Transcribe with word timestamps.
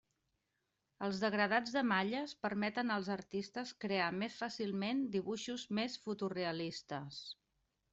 Els 1.07 1.19
degradats 1.23 1.75
de 1.75 1.83
malles 1.91 2.33
permeten 2.47 2.95
als 2.95 3.11
artistes 3.19 3.77
crear 3.87 4.11
més 4.25 4.41
fàcilment 4.43 5.07
dibuixos 5.19 5.71
més 5.83 6.03
foto 6.09 6.37
realistes. 6.39 7.27